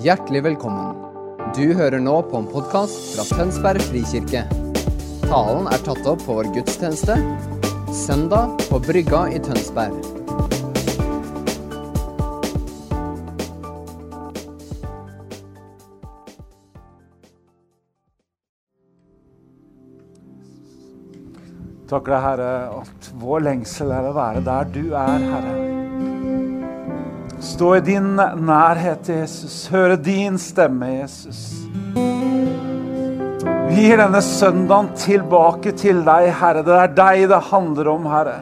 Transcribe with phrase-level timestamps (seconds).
[0.00, 0.94] Hjertelig velkommen.
[1.52, 4.46] Du hører nå på en podkast fra Tønsberg frikirke.
[5.26, 7.18] Talen er tatt opp på vår gudstjeneste
[7.92, 9.98] søndag på Brygga i Tønsberg.
[21.90, 25.69] Takk deg, Herre, at vår lengsel er å være der du er, Herre.
[27.60, 29.66] Stå i din nærhet, Jesus.
[29.68, 31.40] Høre din stemme, Jesus.
[33.68, 36.62] Vi gir denne søndagen tilbake til deg, Herre.
[36.64, 38.38] Det er deg det handler om, Herre.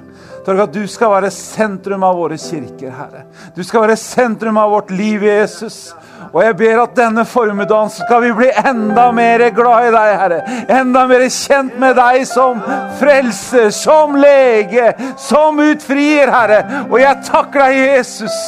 [0.47, 3.25] Takk at du skal være sentrum av våre kirker, Herre.
[3.59, 5.80] Du skal være sentrum av vårt liv, Jesus.
[6.29, 10.43] Og jeg ber at denne formiddagen skal vi bli enda mer glad i deg, Herre.
[10.79, 12.63] Enda mer kjent med deg som
[13.03, 14.93] frelser, som lege,
[15.27, 16.85] som utfrier, Herre.
[16.87, 18.43] Og jeg takker deg, Jesus.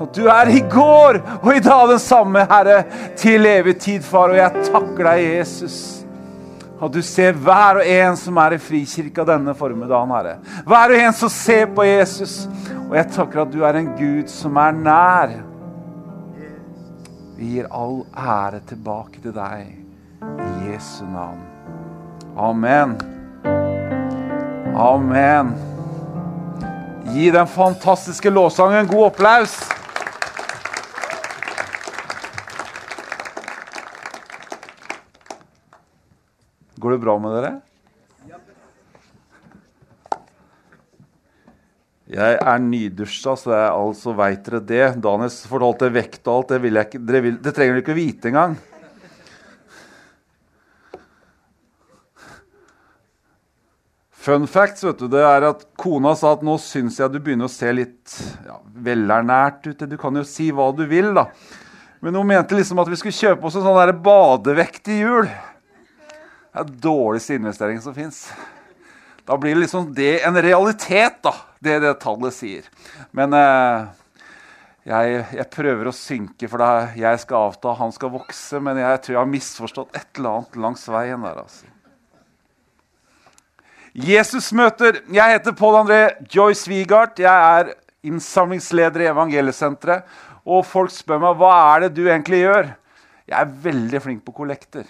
[0.00, 2.82] At du er i går og i dag den samme, Herre,
[3.16, 4.32] til evig tid, far.
[4.34, 5.78] Og jeg takker deg, Jesus.
[6.76, 10.36] At du ser hver og en som er i frikirka denne formiddagen, Herre.
[10.68, 12.42] Hver og en som ser på Jesus.
[12.86, 15.36] Og jeg takker at du er en Gud som er nær.
[17.36, 19.72] Vi gir all ære tilbake til deg
[20.24, 21.40] i Jesu navn.
[22.36, 22.96] Amen.
[24.76, 25.54] Amen.
[27.12, 29.56] Gi den fantastiske lovsangen en god applaus.
[36.76, 37.54] Går det bra med dere?
[42.06, 44.84] Jeg er nydusja, så jeg altså veit dere det.
[45.02, 46.52] Daniel fortalte vekt og alt.
[46.54, 48.54] Det, ikke, dere vil, det trenger dere ikke vite engang.
[54.26, 57.46] Fun facts vet du, det er at kona sa at nå syns jeg du begynner
[57.46, 58.14] å se litt
[58.46, 59.84] ja, velernært ut.
[59.86, 61.28] Du kan jo si hva du vil, da.
[62.02, 65.30] Men hun mente liksom at vi skulle kjøpe oss en sånn der badevekt i jul.
[66.56, 68.22] Det er den dårligste investeringen som fins.
[69.28, 71.34] Da blir liksom det en realitet, da.
[71.60, 72.64] Det det tallet sier.
[73.12, 73.84] Men eh,
[74.88, 78.62] jeg, jeg, prøver å synke, for da jeg skal avta, han skal vokse.
[78.64, 81.44] Men jeg tror jeg har misforstått et eller annet langs veien der.
[81.44, 81.68] altså.
[84.08, 85.02] Jesus møter.
[85.12, 87.20] Jeg heter Pål André Joyce Wigard.
[87.20, 87.74] Jeg er
[88.08, 90.08] innsamlingsleder i Evangeliesenteret.
[90.48, 92.78] Og folk spør meg hva er det du egentlig gjør.
[93.28, 94.88] Jeg er veldig flink på kollekter.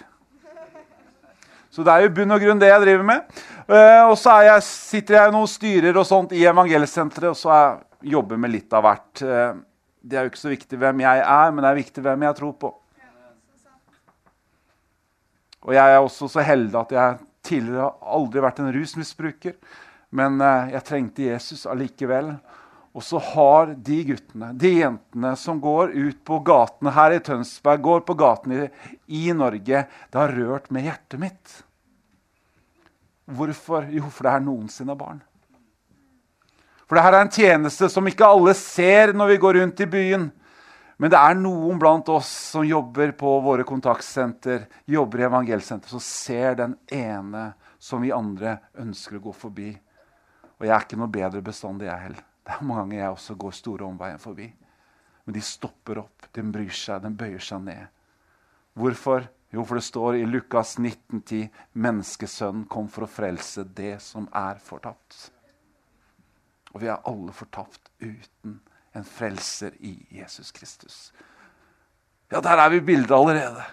[1.77, 3.41] Så det er jo bunn og grunn det jeg driver med.
[3.67, 7.51] Uh, og så jeg, sitter jeg i noen styrer og sånt i Evangelsenteret, og så
[7.53, 9.21] jeg jobber med litt av hvert.
[9.21, 9.59] Uh,
[10.01, 12.37] det er jo ikke så viktig hvem jeg er, men det er viktig hvem jeg
[12.39, 12.71] tror på.
[15.67, 19.53] Og jeg er også så heldig at jeg tidligere har aldri vært en rusmisbruker.
[20.17, 22.33] Men uh, jeg trengte Jesus allikevel.
[22.97, 27.85] Og så har de guttene, de jentene som går ut på gatene her i Tønsberg,
[27.85, 28.67] går på gatene i,
[29.21, 31.57] i Norge, det har rørt med hjertet mitt.
[33.27, 33.89] Hvorfor?
[33.91, 35.19] Jo, for det er noen sine barn.
[36.87, 39.89] For det her er en tjeneste som ikke alle ser når vi går rundt i
[39.91, 40.29] byen.
[40.97, 46.01] Men det er noen blant oss som jobber på våre kontaktsenter, jobber i evangelsenter, som
[46.01, 49.69] ser den ene som vi andre ønsker å gå forbi.
[50.57, 52.23] Og jeg er ikke noe bedre bestandig, jeg heller.
[52.47, 54.47] Det er mange ganger jeg også går store omveien forbi.
[55.27, 57.91] Men de stopper opp, de bryr seg, de bøyer seg ned.
[58.79, 59.27] Hvorfor?
[59.49, 61.47] Jo, for det står i Lukas 1910
[61.79, 65.29] menneskesønnen kom for å frelse det som er fortapt.
[66.73, 68.59] Og vi er alle fortapt uten
[68.97, 70.97] en frelser i Jesus Kristus.
[72.29, 73.63] Ja, der er vi i bildet allerede.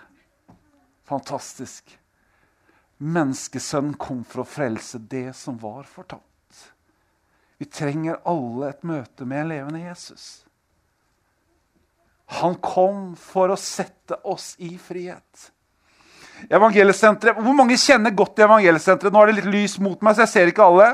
[1.05, 1.91] Fantastisk.
[3.03, 6.31] Menneskesønnen kom for å frelse det som var fortapt.
[7.59, 10.45] Vi trenger alle et møte med en levende Jesus.
[12.41, 15.51] Han kom for å sette oss i frihet.
[16.50, 17.41] Evangeliesenteret.
[17.41, 19.12] Hvor mange kjenner godt til Evangeliesenteret?
[19.12, 20.93] Nå er det litt lys mot meg, så jeg ser ikke alle.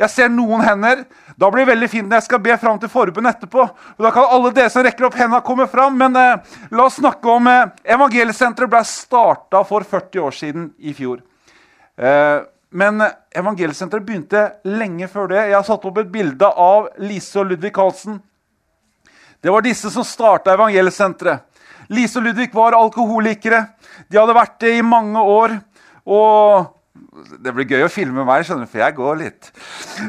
[0.00, 1.02] Jeg ser noen hender.
[1.36, 3.66] Da blir det veldig fint når jeg skal be fram til forbund etterpå.
[3.98, 5.98] Og Da kan alle dere som rekker opp hendene, komme fram.
[6.00, 7.66] Men eh, la oss snakke om eh,
[7.96, 11.20] Evangeliesenteret ble starta for 40 år siden i fjor.
[12.00, 12.38] Eh,
[12.70, 13.04] men
[13.36, 15.44] Evangeliesenteret begynte lenge før det.
[15.50, 18.20] Jeg har satt opp et bilde av Lise og Ludvig Karlsen.
[19.40, 21.44] Det var disse som starta Evangeliesenteret.
[21.90, 23.64] Lise og Ludvig var alkoholikere.
[24.10, 25.56] De hadde vært det i mange år.
[26.10, 29.50] Og det blir gøy å filme meg, skjønner du, for jeg går litt.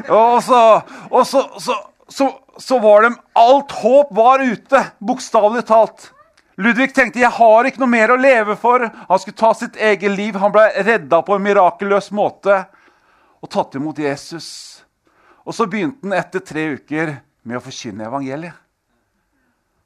[0.08, 0.62] Og så,
[1.10, 1.76] og så, så,
[2.10, 2.28] så,
[2.60, 6.10] så var de Alt håp var ute, bokstavelig talt.
[6.60, 8.84] Ludvig tenkte jeg har ikke noe mer å leve for.
[8.84, 10.36] Han skulle ta sitt eget liv.
[10.38, 12.64] Han ble redda på en mirakeløs måte
[13.42, 14.48] og tatt imot Jesus.
[15.42, 17.16] Og så begynte han etter tre uker
[17.48, 18.58] med å forkynne evangeliet.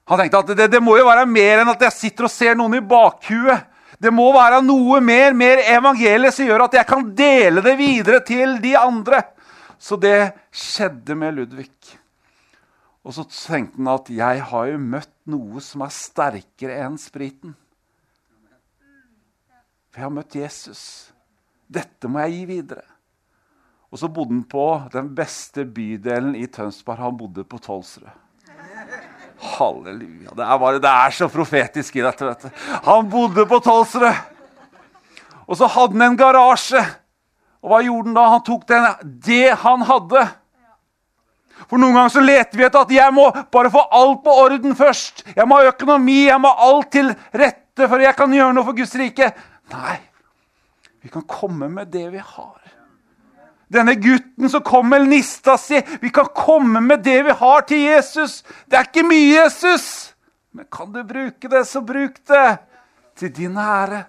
[0.07, 2.59] Han tenkte at det, det må jo være mer enn at jeg sitter og ser
[2.59, 3.65] noen i bakhuet.
[3.99, 8.21] Det må være noe mer, mer evangeliet som gjør at jeg kan dele det videre
[8.27, 9.23] til de andre.
[9.79, 11.71] Så det skjedde med Ludvig.
[13.07, 17.55] Og så tenkte han at jeg har jo møtt noe som er sterkere enn spriten.
[19.93, 20.83] For jeg har møtt Jesus.
[21.67, 22.85] Dette må jeg gi videre.
[23.89, 27.01] Og så bodde han på den beste bydelen i Tønsberg.
[27.01, 28.26] Han bodde på Tolsrød.
[29.41, 30.33] Halleluja.
[30.37, 32.25] Det er, bare, det er så profetisk i dette.
[32.27, 32.65] vet du.
[32.87, 34.25] Han bodde på Tolsrød.
[35.47, 36.83] Og så hadde han en garasje.
[37.63, 38.27] Og hva gjorde han da?
[38.35, 38.89] Han tok den,
[39.27, 40.25] det han hadde.
[41.67, 44.77] For Noen ganger så leter vi etter at jeg må bare få alt på orden
[44.79, 45.25] først.
[45.35, 48.67] Jeg må ha økonomi, jeg må ha alt til rette for jeg kan gjøre noe
[48.67, 49.31] for Guds rike.
[49.73, 49.97] Nei,
[51.03, 52.66] vi kan komme med det vi har.
[53.73, 57.83] Denne gutten som kom med nista si, vi kan komme med det vi har til
[57.83, 58.43] Jesus.
[58.71, 59.87] Det er ikke mye, Jesus,
[60.55, 62.51] men kan du bruke det, så bruk det
[63.19, 64.05] til din ære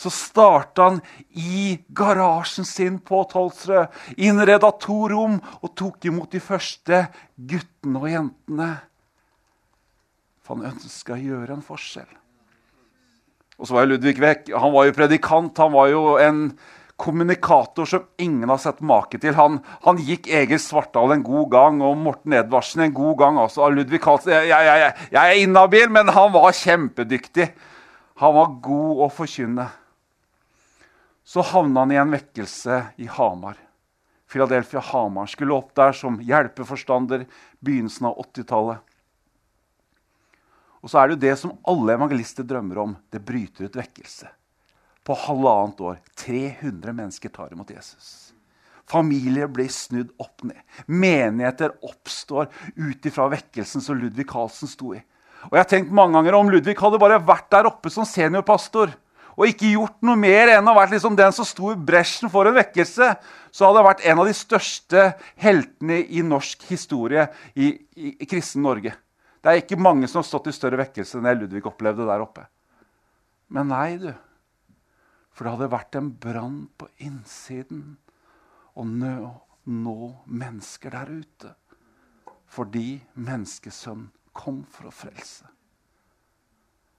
[0.00, 1.00] så starta han
[1.36, 3.90] i garasjen sin på Tolsrød.
[4.16, 7.02] Innreda to rom og tok imot de første
[7.36, 8.70] guttene og jentene.
[10.40, 12.08] For han ønska å gjøre en forskjell.
[13.60, 14.54] Og så var jo Ludvig vekk.
[14.56, 15.60] Han var jo predikant.
[15.60, 16.40] Han var jo en
[17.00, 19.34] kommunikator som ingen har sett make til.
[19.38, 23.40] Han, han gikk Egil Svartdal en god gang, og Morten Edvardsen en god gang.
[23.40, 23.70] også.
[23.72, 27.50] Ludvig Karlsen, jeg, jeg, jeg, jeg er inhabil, men han var kjempedyktig.
[28.20, 29.70] Han var god å forkynne
[31.30, 33.54] så havna han i en vekkelse i Hamar.
[34.32, 35.28] Philadelphia Hamar.
[35.30, 37.22] Skulle opp der som hjelpeforstander
[37.62, 38.80] begynnelsen av 80-tallet.
[40.82, 42.96] Og så er det jo det som alle evangelister drømmer om.
[43.14, 44.26] Det bryter ut vekkelse.
[45.06, 46.00] På halvannet år.
[46.20, 48.30] 300 mennesker tar imot Jesus.
[48.90, 50.58] Familier blir snudd opp ned.
[50.86, 55.02] Menigheter oppstår ut ifra vekkelsen som Ludvig Carlsen sto i.
[55.48, 58.92] Og jeg har tenkt mange ganger Om Ludvig hadde bare vært der oppe som seniorpastor,
[59.40, 62.48] og ikke gjort noe mer enn å vært liksom den som sto i bresjen for
[62.48, 63.06] en vekkelse,
[63.50, 65.04] så hadde han vært en av de største
[65.40, 67.24] heltene i norsk historie
[67.54, 68.92] i, i, i kristen Norge.
[69.40, 72.26] Det er ikke mange som har stått i større vekkelse enn det Ludvig opplevde der
[72.26, 72.44] oppe.
[73.48, 74.10] Men nei, du.
[75.40, 77.94] For det hadde vært en brann på innsiden
[78.76, 79.30] å nå,
[79.64, 81.52] nå mennesker der ute.
[82.44, 84.02] Fordi menneskesønn
[84.36, 85.48] kom for å frelse.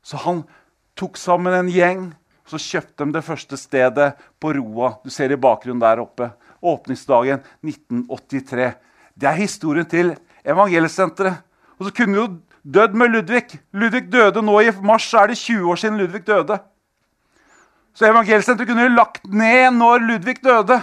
[0.02, 0.42] Så han
[0.98, 2.08] tok sammen en gjeng
[2.50, 4.10] så kjøpte de det første stedet
[4.42, 4.96] på Roa.
[5.06, 6.32] Du ser i bakgrunnen der oppe.
[6.66, 8.72] Åpningsdagen 1983.
[9.22, 11.46] Det er historien til Evangeliesenteret.
[11.78, 12.28] Og så kunne vi jo
[12.66, 13.62] dødd med Ludvig.
[13.70, 16.58] Ludvig døde nå i mars, så er det 20 år siden Ludvig døde.
[17.94, 20.80] Så evangelsenteret kunne lagt ned når Ludvig døde.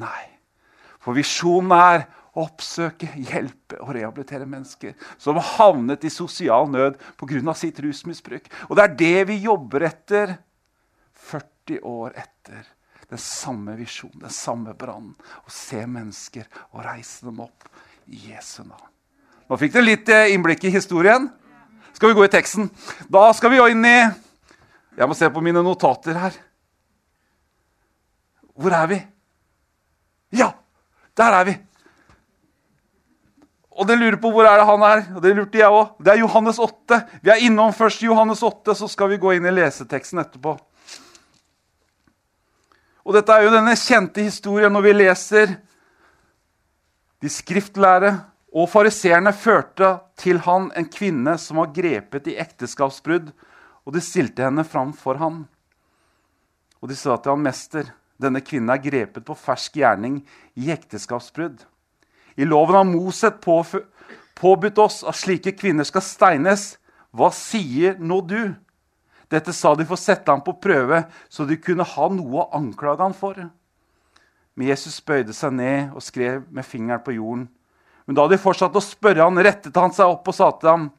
[0.00, 0.24] Nei.
[1.00, 2.04] For visjonen er
[2.36, 7.54] å oppsøke, hjelpe og rehabilitere mennesker som har havnet i sosial nød pga.
[7.54, 8.48] sitt rusmisbruk.
[8.68, 10.36] Og det er det vi jobber etter
[11.14, 12.62] 40 år etter.
[13.10, 15.16] Den samme visjonen, den samme brannen.
[15.18, 17.66] Å se mennesker og reise dem opp
[18.06, 18.86] i Jesu navn.
[19.50, 21.26] Nå fikk dere litt eh, innblikk i historien.
[21.92, 22.70] Skal vi gå i teksten?
[23.10, 23.98] Da skal vi gå inn i
[25.00, 26.34] Jeg må se på mine notater her.
[28.60, 28.98] Hvor er vi?
[30.36, 30.50] Ja,
[31.16, 31.54] der er vi!
[33.80, 35.02] Og dere lurer på hvor er det han er.
[35.16, 36.04] og Det lurte jeg også.
[36.04, 36.98] Det er Johannes 8.
[37.22, 40.52] Vi er innom først Johannes 8, så skal vi gå inn i leseteksten etterpå.
[43.08, 45.54] Og dette er jo denne kjente historien når vi leser
[47.24, 48.12] de skriftlære
[48.52, 53.30] og fariseerne førte til han en kvinne som var grepet i ekteskapsbrudd,
[53.90, 55.42] og de stilte henne fram for ham.
[56.78, 57.90] Og de sa til han, 'Mester,
[58.22, 60.20] denne kvinnen er grepet på fersk gjerning
[60.54, 61.66] i ekteskapsbrudd.'
[62.38, 66.78] I loven har Moset påbudt oss at slike kvinner skal steines.
[67.10, 68.54] Hva sier nå du?
[69.28, 72.50] Dette sa de for å sette ham på prøve, så de kunne ha noe å
[72.54, 73.34] anklage ham for.
[74.54, 77.48] Men Jesus bøyde seg ned og skrev med fingeren på jorden.
[78.06, 80.90] Men da de fortsatte å spørre han, rettet han seg opp og sa til ham,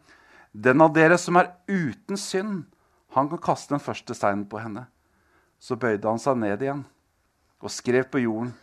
[0.52, 2.66] Den av dere som er uten synd,
[3.14, 4.86] han kan kaste den første steinen på henne.
[5.60, 6.86] Så bøyde han seg ned igjen
[7.62, 8.54] og skrev på jorden.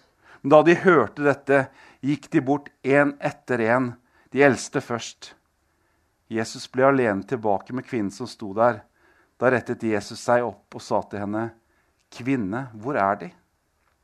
[0.42, 1.58] Men da de hørte dette,
[2.02, 3.92] gikk de bort én etter én,
[4.32, 5.34] de eldste først.
[6.28, 8.82] Jesus ble alene tilbake med kvinnen som sto der.
[9.38, 11.50] Da rettet Jesus seg opp og sa til henne,
[12.10, 13.30] 'Kvinne, hvor er De?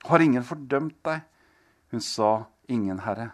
[0.05, 1.25] Har ingen fordømt deg?'
[1.91, 3.33] Hun sa, 'Ingen, Herre.'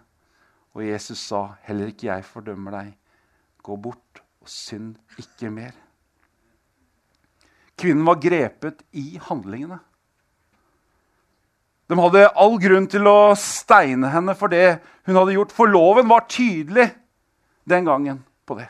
[0.74, 2.98] Og Jesus sa, 'Heller ikke jeg fordømmer deg.
[3.62, 5.89] Gå bort og synd ikke mer.'
[7.80, 9.80] Kvinnen var grepet i handlingene.
[11.90, 16.06] De hadde all grunn til å steine henne for det hun hadde gjort, for loven
[16.10, 16.86] var tydelig
[17.66, 18.68] den gangen på det.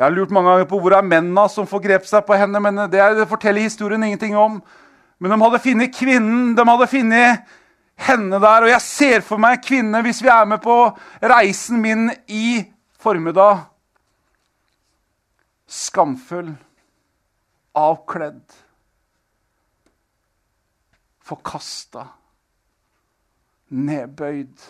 [0.00, 2.56] Jeg har lurt mange ganger på hvor er mennene som får grepet seg på henne.
[2.64, 4.56] men Det, det forteller historien ingenting om.
[5.20, 7.50] Men de hadde funnet kvinnen, de hadde funnet
[8.08, 8.64] henne der.
[8.64, 10.78] Og jeg ser for meg kvinne, hvis vi er med på
[11.20, 12.64] reisen min i
[13.00, 13.66] formiddag
[15.70, 16.48] Skamfull,
[17.76, 18.52] avkledd,
[21.24, 22.06] forkasta,
[23.70, 24.62] nedbøyd.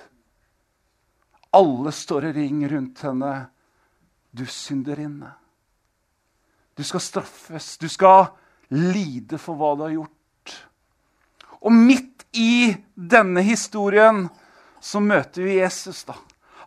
[1.56, 3.34] Alle står i ring rundt henne.
[4.30, 5.32] Du synderinne.
[6.74, 7.76] Du skal straffes.
[7.78, 8.28] Du skal
[8.68, 10.56] lide for hva du har gjort.
[11.60, 14.28] Og midt i denne historien
[14.80, 16.04] så møter vi Jesus.
[16.04, 16.14] da.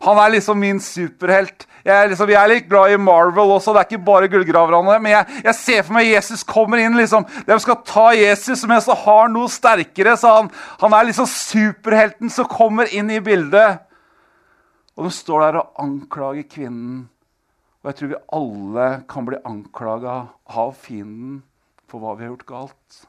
[0.02, 1.66] Han er liksom min superhelt.
[1.84, 3.74] Jeg er, liksom, jeg er litt glad i Marvel også.
[3.74, 4.98] Det er ikke bare gullgraverne.
[5.04, 6.96] Men jeg, jeg, ser for meg Jesus kommer inn.
[6.96, 7.26] liksom.
[7.44, 10.16] De skal ta Jesus, men så har noe sterkere.
[10.16, 13.84] så han, han er liksom superhelten som kommer inn i bildet.
[14.96, 17.04] Og de står der og anklager kvinnen.
[17.82, 20.14] Og jeg tror vi alle kan bli anklaga
[20.48, 21.42] av fienden
[21.84, 23.00] for hva vi har gjort galt.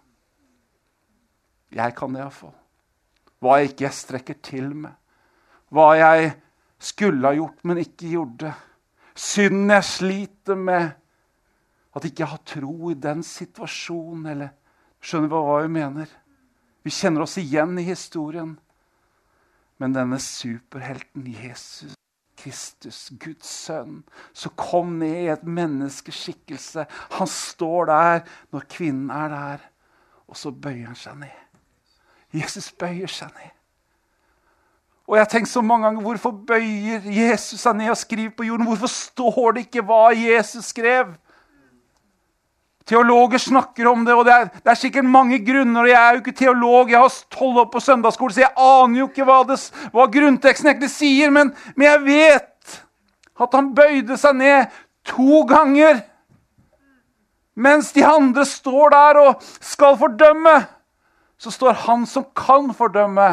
[1.76, 2.56] Jeg kan det iallfall.
[3.40, 4.92] Hva jeg ikke strekker til med.
[5.72, 6.36] Hva jeg
[6.80, 8.54] skulle ha gjort, men ikke gjorde.
[9.16, 10.92] Synden jeg sliter med.
[11.96, 14.26] At jeg ikke har tro i den situasjonen.
[14.34, 14.54] Eller
[15.00, 16.16] skjønner du hva vi mener?
[16.84, 18.58] Vi kjenner oss igjen i historien.
[19.80, 21.96] Men denne superhelten Jesus
[22.46, 24.04] Kristus, Guds sønn,
[24.34, 26.86] som kom ned i et menneskeskikkelse.
[27.18, 28.22] Han står der
[28.54, 29.66] når kvinnen er der,
[30.30, 31.42] og så bøyer han seg ned.
[32.36, 33.54] Jesus bøyer seg ned.
[35.06, 38.48] Og jeg har tenkt så mange ganger, Hvorfor bøyer Jesus seg ned og skriver på
[38.48, 38.66] jorden?
[38.66, 41.14] Hvorfor står det ikke hva Jesus skrev?
[42.86, 45.82] Teologer snakker om det, og det er, det er, sikkert mange grunner.
[45.82, 49.00] og Jeg er jo ikke teolog, jeg har tolv år på søndagsskole, så jeg aner
[49.00, 49.58] jo ikke hva, det,
[49.94, 51.34] hva grunnteksten egentlig sier.
[51.34, 52.78] Men, men jeg vet
[53.42, 54.78] at han bøyde seg ned
[55.10, 56.04] to ganger.
[57.58, 60.56] Mens de andre står der og skal fordømme,
[61.42, 63.30] så står han som kan fordømme,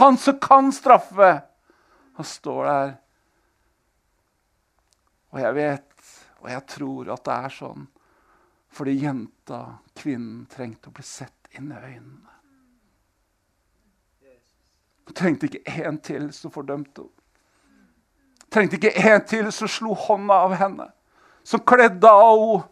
[0.00, 1.30] han som kan straffe,
[2.14, 2.92] han står der.
[5.34, 7.90] Og jeg vet, og jeg tror at det er sånn
[8.74, 9.58] fordi jenta,
[9.94, 12.32] kvinnen, trengte å bli sett inn i øynene.
[15.04, 17.20] Hun trengte ikke én til som fordømte henne.
[18.50, 20.88] Trengte ikke én til som slo hånda av henne,
[21.46, 22.66] som kledde av henne,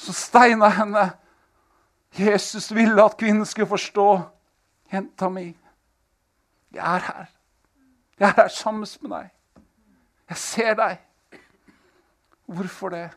[0.00, 1.10] som steina henne.
[2.16, 4.06] Jesus ville at kvinnen skulle forstå.
[4.92, 5.50] Jenta mi,
[6.72, 7.30] jeg er her.
[8.20, 9.30] Jeg er her sammen med deg.
[10.30, 10.98] Jeg ser deg.
[12.46, 13.08] Hvorfor det?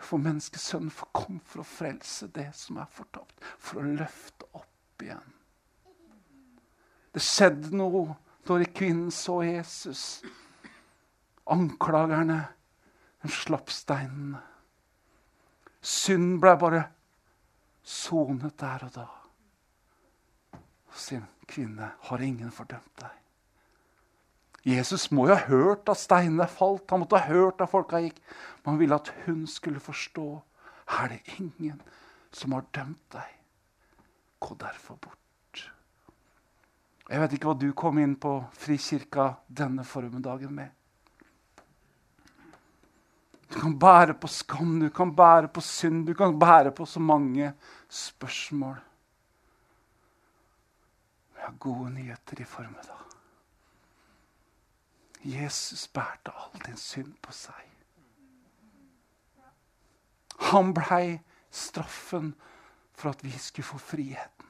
[0.00, 3.36] For menneskesønnen kom for å frelse det som er fortapt.
[3.58, 5.36] For å løfte opp igjen.
[7.10, 8.06] Det skjedde noe
[8.46, 10.22] da kvinnen så Jesus.
[11.50, 12.40] Anklagerne
[13.22, 14.40] de slapp steinene.
[15.80, 16.82] Synd ble bare
[17.82, 19.06] sonet der og da.
[20.90, 23.16] Og sier kvinne, har ingen fordømt deg?
[24.66, 28.18] Jesus må jo ha hørt at steinene falt, han måtte ha hørt at folka gikk.
[28.60, 30.26] Men han ville at hun skulle forstå.
[31.00, 31.80] Er det ingen
[32.32, 33.38] som har dømt deg?
[34.40, 35.16] Gå derfor bort.
[37.10, 40.68] Jeg vet ikke hva du kom inn på Frikirka denne formiddagen med.
[43.50, 47.00] Du kan bære på skam, du kan bære på synd, du kan bære på så
[47.02, 47.50] mange
[47.88, 48.76] spørsmål.
[51.50, 52.98] Har gode nyheter i formiddag.
[55.22, 57.64] Jesus bærte all din synd på seg.
[60.52, 61.16] Han blei
[61.50, 62.36] straffen
[62.94, 64.46] for at vi skulle få friheten.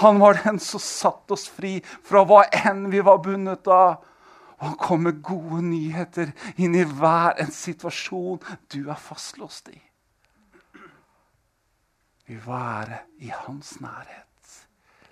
[0.00, 4.00] Han var den som satte oss fri fra hva enn vi var bundet av.
[4.56, 8.40] Og han kom med gode nyheter inn i hver en situasjon
[8.72, 9.82] du er fastlåst i.
[12.24, 14.25] Vi være i hans nærhet.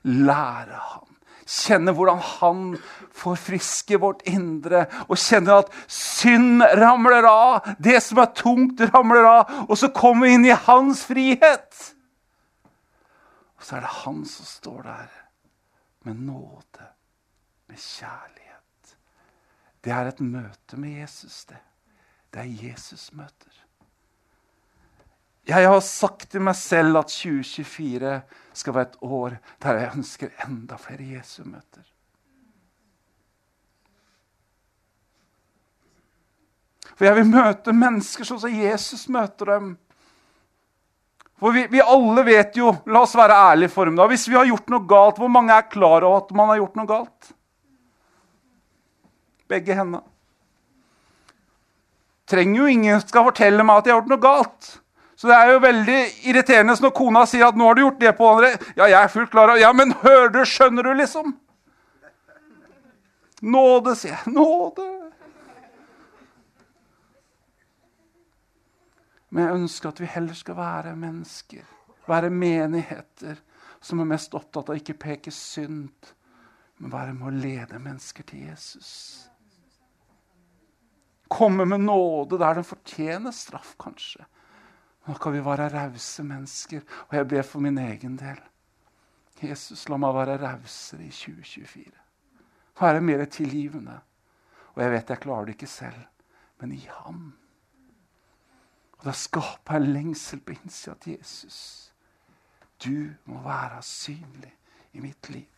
[0.04, 2.60] Lære ham Kjenne hvordan han
[3.12, 4.86] forfrisker vårt indre.
[5.08, 7.66] Og kjenne at synd ramler av.
[7.78, 9.52] Det som er tungt, ramler av.
[9.68, 11.82] Og så kommer vi inn i hans frihet.
[13.58, 15.12] Og så er det han som står der
[16.04, 16.88] med nåde,
[17.68, 18.96] med kjærlighet.
[19.84, 21.60] Det er et møte med Jesus, det.
[22.32, 23.60] Det er Jesus-møter.
[25.44, 28.14] Jeg har sagt til meg selv at 2024
[28.56, 31.84] skal være et år der jeg ønsker enda flere Jesu-møter.
[36.94, 39.72] For jeg vil møte mennesker sånn som Jesus møter dem.
[41.42, 44.38] For vi, vi, alle vet jo, la oss være ærlige for dem da, hvis vi
[44.38, 47.34] har gjort noe galt, hvor mange er klar over at man har gjort noe galt?
[49.50, 50.00] Begge hendene.
[52.30, 54.70] trenger jo ingen skal fortelle meg at jeg har gjort noe galt.
[55.16, 58.16] Så det er jo veldig irriterende når kona sier at 'nå har du gjort det
[58.18, 58.58] på andre'.
[58.76, 61.36] Ja, jeg er fullt klar over Ja, men hører du, skjønner du, liksom?
[63.42, 64.32] Nåde, sier jeg.
[64.32, 65.04] Nåde.
[69.34, 71.64] Men jeg ønsker at vi heller skal være mennesker,
[72.06, 73.40] være menigheter,
[73.82, 76.12] som er mest opptatt av ikke peke synd,
[76.78, 78.92] men være med å lede mennesker til Jesus.
[81.28, 84.22] Komme med nåde der den fortjener straff, kanskje.
[85.04, 88.40] Nå kan vi være rause mennesker, og jeg ber for min egen del.
[89.42, 91.92] Jesus, la meg være rausere i 2024.
[92.80, 93.98] Være mer tilgivende.
[94.74, 96.06] Og jeg vet jeg klarer det ikke selv,
[96.60, 97.24] men i ham.
[98.98, 101.58] Og da skaper jeg lengsel på innsida til Jesus.
[102.80, 104.54] Du må være synlig
[104.94, 105.50] i mitt liv.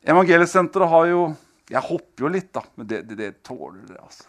[0.00, 1.22] Evangeliesenteret har jo
[1.70, 4.26] Jeg hopper jo litt, da, men det, det, det tåler dere, altså.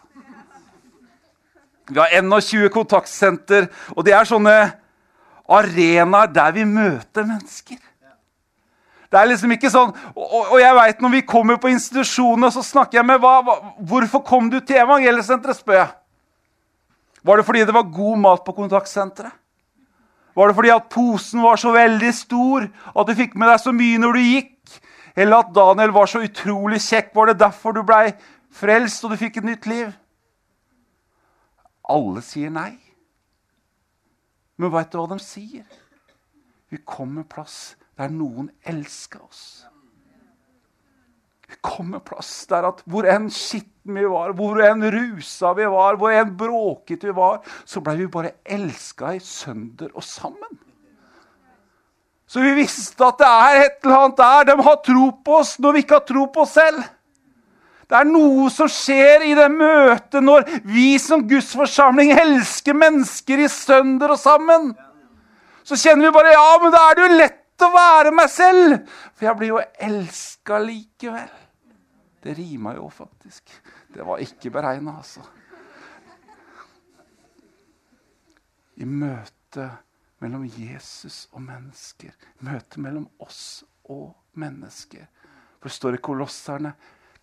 [1.90, 4.56] Vi har 21 kontaktsenter, og det er sånne
[5.50, 7.80] arenaer der vi møter mennesker.
[9.12, 12.62] Det er liksom ikke sånn, Og, og jeg vet når vi kommer på institusjonene, så
[12.64, 15.90] snakker jeg med hva, hva, Hvorfor kom du til evangeliesenteret, spør jeg.
[17.22, 19.34] Var det fordi det var god mat på kontaktsenteret?
[20.32, 23.74] Var det fordi at posen var så veldig stor at du fikk med deg så
[23.76, 24.78] mye når du gikk?
[25.12, 27.12] Eller at Daniel var så utrolig kjekk?
[27.14, 28.14] Var det derfor du blei
[28.56, 29.92] frelst og du fikk et nytt liv?
[31.90, 32.76] Alle sier nei.
[34.60, 35.66] Men veit du hva de sier?
[36.70, 39.44] Vi kommer plass der noen elsker oss.
[41.48, 45.98] Vi kommer plass der at hvor enn skitten vi var, hvor enn rusa vi var,
[46.00, 50.60] hvor enn bråket vi var, så blei vi bare elska i sønder og sammen.
[52.32, 54.46] Så vi visste at det er et eller annet der.
[54.48, 56.80] De har tro på oss når vi ikke har tro på oss selv.
[57.92, 63.42] Det er noe som skjer i det møtet når vi som Guds forsamling elsker mennesker
[63.44, 64.70] i sønder og sammen.
[65.60, 68.78] Så kjenner vi bare ja, men da er det jo lett å være meg selv.
[69.12, 71.34] For jeg blir jo elska likevel.
[72.24, 73.52] Det rima jo faktisk.
[73.92, 75.26] Det var ikke beregna, altså.
[78.80, 79.68] I møte
[80.24, 82.16] mellom Jesus og mennesker.
[82.48, 85.04] Møte mellom oss og mennesker.
[85.60, 86.72] For det står i Kolosserne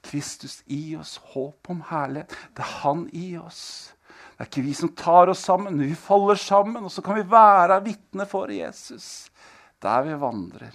[0.06, 2.36] Kristus i oss, håp om herlighet.
[2.56, 3.94] Det er Han i oss.
[4.08, 6.86] Det er ikke vi som tar oss sammen, vi faller sammen.
[6.88, 9.30] Og så kan vi være vitne for Jesus
[9.80, 10.74] der vi vandrer.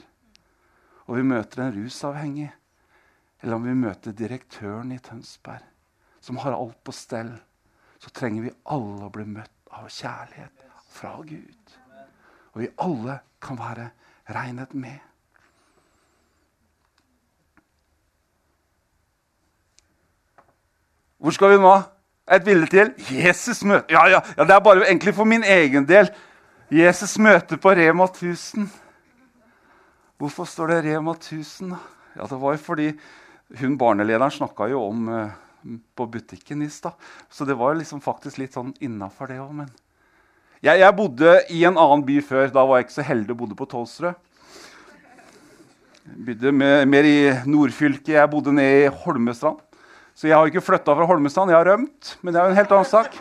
[1.09, 2.51] Og vi møter en rusavhengig.
[3.43, 5.65] Eller om vi møter direktøren i Tønsberg,
[6.25, 7.35] som har alt på stell.
[8.01, 11.75] Så trenger vi alle å bli møtt av kjærlighet fra Gud.
[12.55, 13.91] Og vi alle kan være
[14.33, 15.01] regnet med.
[21.18, 21.74] Hvor skal vi nå?
[22.33, 22.92] Et bilde til.
[23.12, 26.09] Jesus møter ja, ja, ja, Det er bare egentlig for min egen del.
[26.72, 28.68] Jesus møter på Rema 1000.
[30.18, 31.74] Hvorfor står det Rema 1000?
[32.16, 32.92] Ja, Det var jo fordi
[33.61, 35.31] hun barnelederen snakka jo om uh,
[35.96, 36.96] på butikken i stad.
[37.31, 39.53] Så det var liksom faktisk litt sånn innafor det òg.
[39.53, 39.68] Men
[40.62, 42.48] jeg, jeg, bodde i en annen by før.
[42.48, 44.14] Da var jeg ikke så heldig og bodde på Tolsrød.
[46.05, 46.53] Jeg bodde
[46.88, 48.14] mer i nordfylket.
[48.16, 49.61] Jeg bodde nede i Holmestrand.
[50.14, 52.16] Så jeg har ikke flytta fra Holmestrand, jeg har rømt.
[52.22, 53.16] Men det er jo en helt annen sak.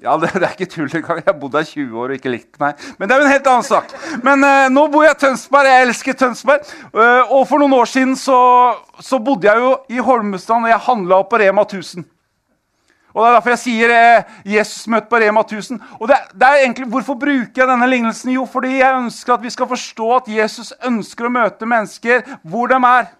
[0.00, 1.18] Ja, det, det er ikke tull engang.
[1.20, 2.78] Jeg har bodd her 20 år og ikke likt meg.
[2.96, 3.92] Men det er jo en helt annen sak.
[4.24, 5.68] Men uh, nå bor jeg i Tønsberg.
[5.68, 6.70] Jeg elsker Tønsberg.
[6.94, 8.38] Uh, og for noen år siden så,
[9.04, 12.08] så, bodde jeg jo i Holmestrand, og jeg handla på Rema 1000.
[13.10, 15.80] Og Det er derfor jeg sier eh, Jesus møtte på Rema 1000.
[15.98, 18.30] Og det, det, er egentlig, Hvorfor bruker jeg denne lignelsen?
[18.36, 22.70] Jo, fordi jeg ønsker at vi skal forstå at Jesus ønsker å møte mennesker hvor
[22.70, 23.10] de er.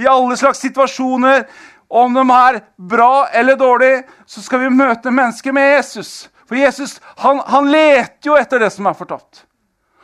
[0.00, 1.46] I alle slags situasjoner.
[1.94, 6.28] Om de er bra eller dårlige, så skal vi møte mennesker med Jesus.
[6.48, 9.44] For Jesus han, han leter jo etter det som er fortapt.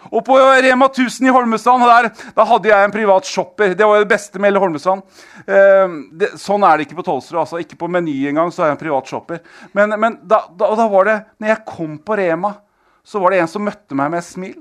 [0.09, 3.75] Og på Rema 1000 i Holmestrand der, da hadde jeg en privat shopper.
[3.77, 5.05] Det var det beste med hele Holmestrand.
[5.45, 7.43] Eh, det, sånn er det ikke på Tolsrud.
[7.43, 7.61] Altså.
[7.61, 9.43] Ikke på Meny engang så er jeg en privat shopper.
[9.77, 12.55] Men, men da, da, da, var det, når jeg kom på Rema,
[13.05, 14.59] så var det en som møtte meg med et smil.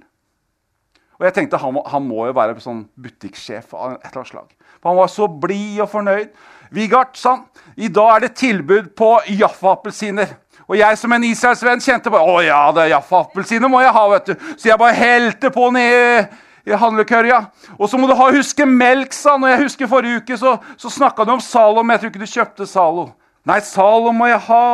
[1.20, 4.54] Og jeg tenkte han, han må jo være sånn butikksjef av et eller annet slag.
[4.80, 6.30] For han var så blid og fornøyd.
[6.76, 7.46] Vigart, sa han,
[7.80, 10.36] i dag er det tilbud på Jaffa-appelsiner.
[10.70, 14.04] Og jeg som en Israelsvenn kjente på, Å ja, det er Jaffa-appelsiner må jeg ha,
[14.14, 14.50] vet du.
[14.56, 16.36] Så jeg bare helte på ned
[16.70, 17.40] i handlekørja.
[17.78, 19.48] Og så må du ha, huske melk, sa han.
[19.48, 22.22] Og jeg husker forrige uke så, så snakka du om Zalo, men jeg tror ikke
[22.22, 23.08] du kjøpte Zalo.
[23.50, 24.66] Nei, Zalo må jeg ha.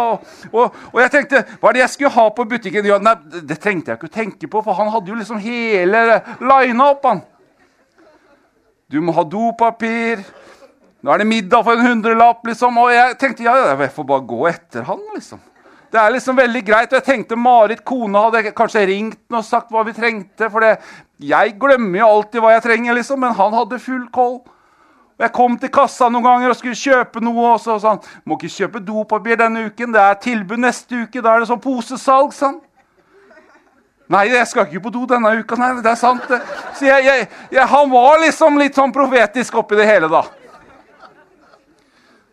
[0.51, 2.89] Og, og, jeg tenkte, hva er det jeg skulle ha på butikken?
[2.89, 3.15] Ja, nei,
[3.45, 6.03] Det trengte jeg ikke å tenke på, for han hadde jo liksom hele
[6.41, 7.07] lina opp.
[7.07, 7.23] han.
[8.95, 10.21] Du må ha dopapir.
[11.03, 12.77] Nå er det middag for en hundrelapp, liksom.
[12.79, 15.41] Og jeg tenkte ja, jeg får bare gå etter han, liksom.
[15.91, 16.93] Det er liksom veldig greit.
[16.93, 20.47] Og jeg tenkte Marit, kona, hadde kanskje ringt den og sagt hva vi trengte.
[20.51, 20.77] For det,
[21.19, 23.19] jeg glemmer jo alltid hva jeg trenger, liksom.
[23.19, 24.37] Men han hadde full koll.
[25.15, 27.51] Og Jeg kom til kassa noen ganger og skulle kjøpe noe.
[27.51, 29.91] og så sa han, må ikke kjøpe dopapir denne uken.
[29.91, 31.19] Det er tilbud neste uke.
[31.19, 32.31] Da er det sånn posesalg.
[32.31, 32.61] sa han.
[34.11, 35.57] Nei, jeg skal ikke på do denne uka.
[35.57, 36.25] Nei, det er sant.
[36.77, 40.21] Så jeg, jeg, jeg, Han var liksom litt sånn profetisk oppi det hele, da.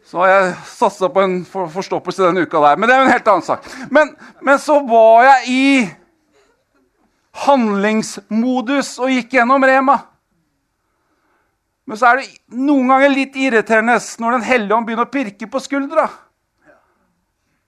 [0.04, 2.76] Så har jeg satsa på en for, forstoppelse denne uka der.
[2.76, 3.64] Men det er en helt annen sak.
[3.88, 4.12] Men,
[4.44, 5.66] men så var jeg i
[7.46, 9.96] handlingsmodus og gikk gjennom Rema.
[11.88, 15.48] Men så er det noen ganger litt irriterende når Den hellige ånd begynner å pirke
[15.50, 16.06] på skuldra.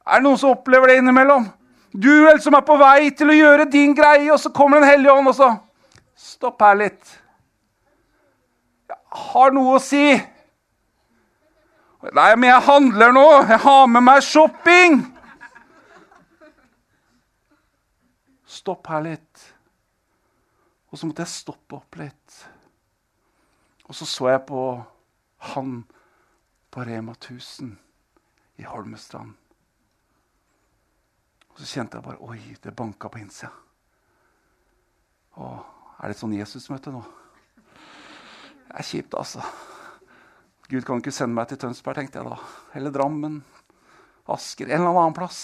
[0.04, 1.48] Er det noen som opplever det innimellom?
[1.94, 2.10] Du
[2.42, 5.30] som er på vei til å gjøre din greie, og så kommer Den hellige ånd
[5.30, 5.50] og så
[6.14, 7.10] Stopp her litt.
[8.88, 8.98] Jeg
[9.34, 10.14] har noe å si.
[12.14, 13.26] Nei, men jeg handler nå.
[13.50, 14.98] Jeg har med meg shopping.
[18.46, 19.44] Stopp her litt.
[20.90, 22.40] Og så måtte jeg stoppe opp litt.
[23.90, 24.66] Og så så jeg på
[25.54, 25.80] han
[26.70, 27.74] på Rema 1000
[28.62, 29.34] i Holmestrand.
[31.54, 33.52] Og så kjente jeg bare Oi, det banka på innsida.
[35.38, 35.50] Å,
[36.00, 37.02] er det et sånn Jesusmøte nå?
[38.64, 39.42] Det er kjipt, altså.
[40.66, 42.38] Gud kan ikke sende meg til Tønsberg, tenkte jeg da.
[42.74, 43.38] Eller Drammen.
[44.34, 44.70] Asker.
[44.70, 45.42] En eller annen plass.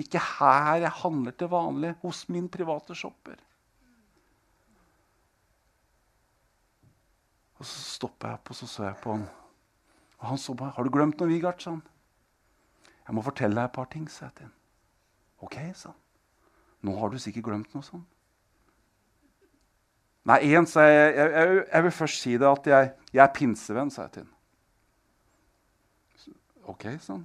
[0.00, 3.36] Ikke her jeg handler til vanlig, hos min private shopper.
[7.60, 9.28] Og så stoppa jeg opp og så så jeg på han.
[10.18, 11.82] Og han så bare 'Har du glemt noe, Vigard?' sa han.
[13.06, 14.61] 'Jeg må fortelle deg et par ting', sa jeg til han.
[15.42, 15.98] 'Ok', sa han.
[16.82, 18.06] 'Nå har du sikkert glemt noe sånn.'
[20.24, 23.32] Nei, én, sa jeg, jeg, jeg, jeg, vil først si det at jeg, jeg er
[23.34, 24.32] pinsevenn, sa jeg til ham.
[26.70, 27.24] OK, sa han.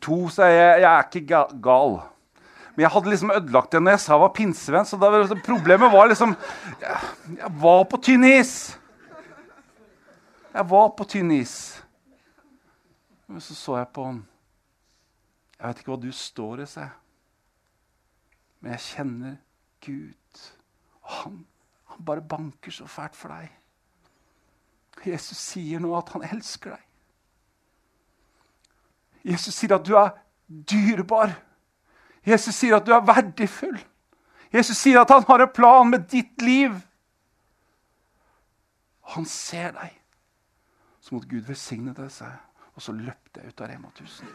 [0.00, 1.98] To, sa jeg, jeg er ikke gal.
[2.74, 4.88] Men jeg hadde liksom ødelagt det når jeg sa jeg var pinsevenn.
[4.88, 6.34] Så var, liksom, problemet var liksom
[6.80, 6.96] jeg,
[7.36, 8.54] jeg, var på tynn is.
[10.56, 11.54] Jeg var på tynn is.
[13.28, 14.24] Men så så jeg på han.
[15.56, 16.88] Jeg vet ikke hva du står i, seg.
[18.60, 19.36] Men jeg kjenner
[19.86, 20.42] Gud.
[21.02, 21.38] Og han,
[21.92, 23.52] han bare banker så fælt for deg.
[25.06, 26.82] Jesus sier nå at han elsker deg.
[29.26, 30.12] Jesus sier at du er
[30.46, 31.34] dyrebar.
[32.26, 33.78] Jesus sier at du er verdifull.
[34.54, 36.74] Jesus sier at han har en plan med ditt liv.
[39.14, 39.94] Han ser deg.
[41.00, 42.34] Så måtte Gud velsigne deg, seg.
[42.74, 44.26] Og så løpte jeg ut av Rema 1000.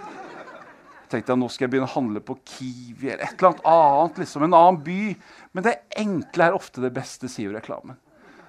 [1.12, 4.21] Jeg tenkte at nå skal jeg begynne å handle på Kiwi eller et eller annet.
[4.21, 5.00] liksom En annen by.
[5.52, 7.97] Men det enkle er ofte det beste, sier reklamen.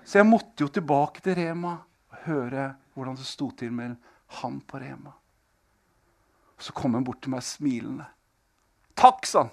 [0.07, 3.96] Så jeg måtte jo tilbake til Rema og høre hvordan det sto til med
[4.38, 5.11] han på Rema.
[6.62, 8.07] Så kom han bort til meg smilende.
[8.94, 9.51] Takk, sa han.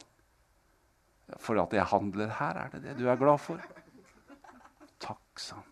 [1.41, 3.57] For at jeg handler her, er det det du er glad for?
[5.01, 5.65] Takk, sa han.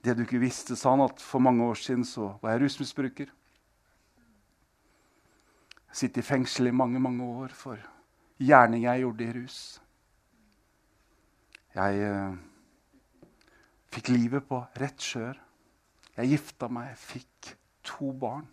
[0.00, 3.28] Det du ikke visste, sa han, at for mange år siden så var jeg rusmisbruker.
[5.92, 7.80] Jeg sitter i fengsel i mange, mange år for
[8.40, 9.58] gjerning jeg gjorde i rus.
[11.76, 12.38] Jeg eh,
[13.92, 15.36] fikk livet på rett skjør.
[16.16, 17.52] Jeg gifta meg, jeg fikk
[17.92, 18.48] to barn.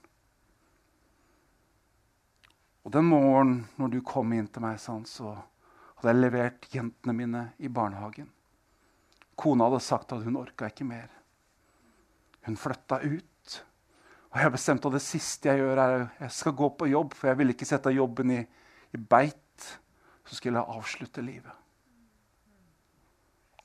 [2.83, 5.37] Og den morgenen når du kom inn til meg, sånn, så
[5.99, 8.27] hadde jeg levert jentene mine i barnehagen.
[9.39, 11.07] Kona hadde sagt at hun orka ikke mer.
[12.47, 13.25] Hun flytta ut.
[14.29, 17.31] Og jeg bestemte at det siste jeg gjør, er jeg skal gå på jobb, for
[17.31, 18.43] jeg ville ikke sette jobben i,
[18.93, 19.65] i beit.
[20.29, 21.55] Så skulle jeg avslutte livet.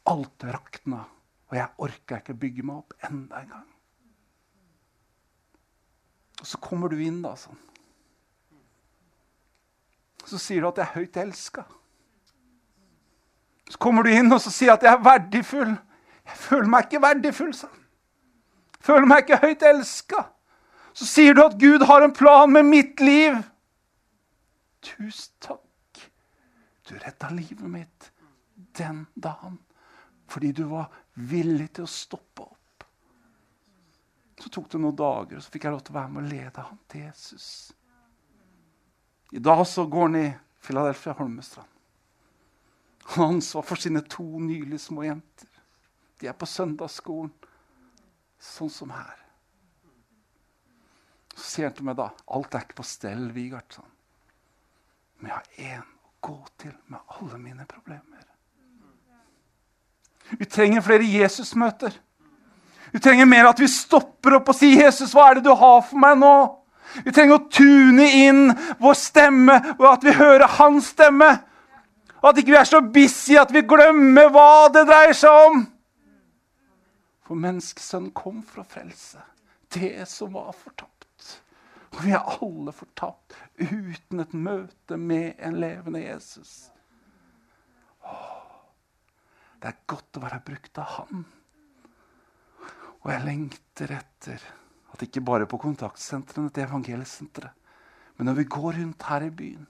[0.08, 1.02] Alt rakna,
[1.50, 3.70] og jeg orka ikke bygge meg opp enda en gang.
[6.40, 7.60] Og så kommer du inn, da, sånn.
[10.24, 11.64] Så sier du at jeg er høyt elska.
[13.68, 15.72] Så kommer du inn og så sier at jeg er verdifull.
[16.24, 17.82] Jeg føler meg ikke verdifull, sa han.
[18.84, 20.24] Føler meg ikke høyt elska.
[20.94, 23.40] Så sier du at Gud har en plan med mitt liv.
[24.84, 26.02] Tusen takk.
[26.88, 28.10] Du redda livet mitt
[28.78, 29.58] den dagen
[30.30, 32.84] fordi du var villig til å stoppe opp.
[34.40, 36.32] Så tok det noen dager, og så fikk jeg lov til å være med og
[36.32, 37.46] lede ham til Jesus.
[39.34, 40.26] I dag så går han i
[40.64, 41.70] Philadelphia Holmestrand.
[43.04, 45.50] Han har ansvar for sine to nylig små jenter.
[46.20, 47.30] De er på søndagsskolen,
[48.40, 49.23] sånn som her.
[51.34, 53.66] Så sier han til meg da alt er ikke på stell, Vigard.
[53.74, 53.90] Sånn.
[55.18, 58.24] Men jeg har én å gå til med alle mine problemer.
[60.38, 61.94] Vi trenger flere Jesusmøter.
[62.94, 65.82] Vi trenger mer at vi stopper opp og sier, 'Jesus, hva er det du har
[65.82, 66.60] for meg nå?'
[67.02, 71.30] Vi trenger å tune inn vår stemme, og at vi hører hans stemme.
[72.22, 75.64] Og at ikke vi er så busy at vi glemmer hva det dreier seg om.
[77.24, 79.18] For menneskesønnen kom for å frelse
[79.74, 80.93] det som var fortapt.
[81.94, 86.72] Og vi er alle fortapt uten et møte med en levende Jesus.
[88.02, 88.32] Åh,
[89.62, 91.22] det er godt å være brukt av Han.
[93.04, 94.42] Og jeg lengter etter
[94.94, 97.52] at ikke bare på kontaktsentrene til evangeliesenteret,
[98.16, 99.64] men når vi går rundt her i byen,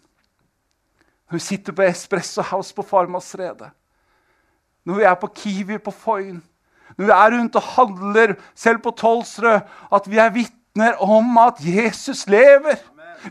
[1.29, 3.71] når vi sitter på Espresso House på Farmasredet,
[4.85, 6.43] når vi er på Kiwi på Foyn,
[6.97, 10.64] når vi er rundt og handler, selv på Tolsrød, at vi er vitner
[10.99, 12.79] om at Jesus lever.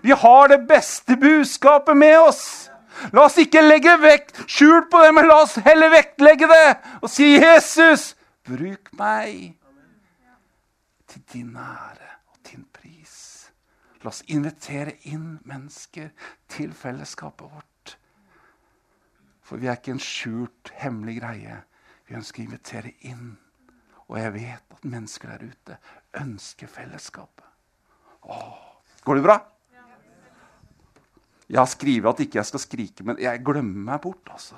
[0.02, 2.70] Vi har det beste budskapet med oss.
[3.12, 7.10] La oss ikke legge vekt, skjul på det, men la oss heller vektlegge det og
[7.10, 9.58] si, 'Jesus, bruk meg'
[11.08, 13.52] til din ære og din pris.
[14.02, 16.10] La oss invitere inn mennesker
[16.50, 17.98] til fellesskapet vårt.
[19.42, 21.60] For vi er ikke en skjult, hemmelig greie.
[22.08, 23.38] Vi ønsker å invitere inn.
[24.08, 25.78] Og jeg vet at mennesker der ute
[26.19, 27.45] ønsker fellesskapet.
[28.23, 28.54] Åh,
[29.04, 29.39] går det bra?
[31.49, 34.30] Jeg har skrevet at ikke jeg skal skrike, men jeg glemmer meg bort.
[34.32, 34.56] altså.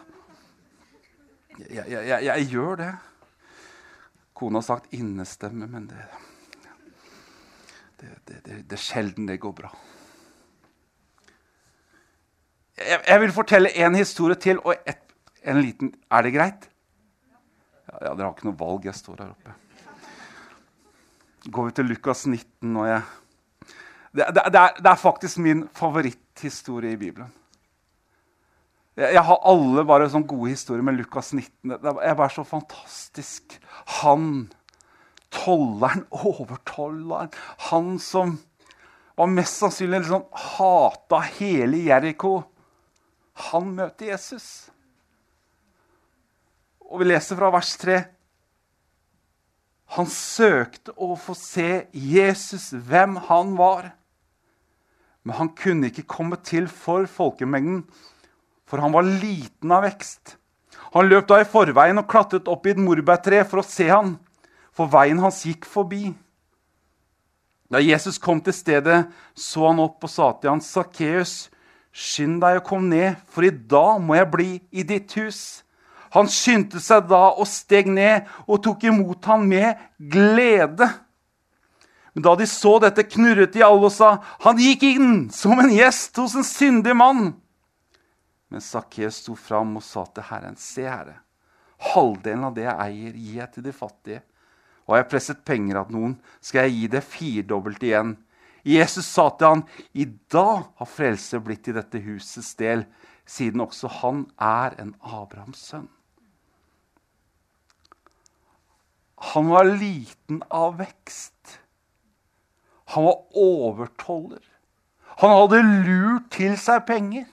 [1.60, 2.92] Jeg, jeg, jeg, jeg gjør det.
[4.36, 6.06] Kona har sagt innestemme, men det
[8.26, 9.72] det, er sjelden det går bra.
[12.78, 15.04] Jeg, jeg vil fortelle en historie til og et,
[15.48, 16.68] en liten Er det greit?
[17.88, 18.86] Ja, Dere har ikke noe valg.
[18.86, 19.54] Jeg står her oppe.
[21.52, 23.02] Går vi til Lukas 19 og jeg
[24.16, 27.34] det, det, det, er, det, er, faktisk min favoritthistorie i Bibelen.
[28.96, 31.74] Jeg, jeg har alle bare sånne gode historier med Lukas 19.
[31.74, 33.58] Det, er bare så fantastisk.
[34.00, 34.48] Han
[35.36, 37.34] tolleren, overtolleren,
[37.68, 38.38] han som
[39.20, 42.38] var mest sannsynlig liksom hata hele Jeriko,
[43.52, 44.70] han møter Jesus.
[46.88, 48.00] Og vi leser fra vers 3.
[49.94, 53.92] Han søkte å få se Jesus, hvem han var.
[55.26, 57.84] Men han kunne ikke komme til for folkemengden,
[58.66, 60.36] for han var liten av vekst.
[60.96, 64.16] Han løp da i forveien og klatret opp i et morbærtre for å se han
[64.76, 66.10] for veien hans gikk forbi.
[67.72, 71.50] Da Jesus kom til stedet, så han opp og sa til han, 'Sakkeus,
[71.92, 75.65] skynd deg å komme ned, for i dag må jeg bli i ditt hus.'
[76.16, 80.88] Han skyndte seg da og steg ned og tok imot ham med glede.
[82.16, 85.70] Men da de så dette, knurret de alle og sa, 'Han gikk inn som en
[85.70, 87.36] gjest hos en syndig mann.'
[88.50, 91.20] Men Sakkeus sto fram og sa til Herren, 'Se, Herre,
[91.78, 94.24] halvdelen av det jeg eier, gir jeg til de fattige.'
[94.86, 98.14] og har jeg presset penger av noen, skal jeg gi det firdobbelt igjen.
[98.66, 102.86] Jesus sa til han, i dag har frelse blitt i dette husets del,
[103.26, 105.90] siden også han er en Abrahams sønn.
[109.34, 111.60] Han var liten av vekst.
[112.86, 114.44] Han var overtoller.
[115.18, 117.26] Han hadde lurt til seg penger.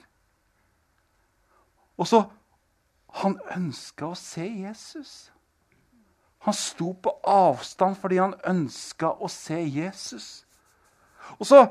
[2.01, 2.25] Og så
[3.13, 5.33] Han ønska å se Jesus.
[6.47, 10.47] Han sto på avstand fordi han ønska å se Jesus.
[11.37, 11.67] Og så,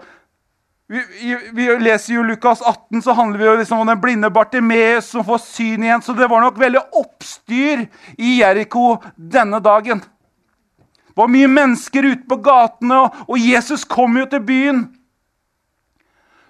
[0.91, 5.23] vi, vi, leser jo Lukas 18, så handler jo liksom om den blinde Bartimeus som
[5.23, 6.01] får syn igjen.
[6.03, 7.85] Så det var nok veldig oppstyr
[8.17, 10.01] i Jeriko denne dagen.
[10.01, 14.81] Det var mye mennesker ute på gatene, og Jesus kom jo til byen.